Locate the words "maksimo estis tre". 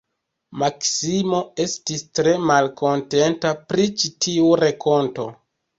0.61-2.33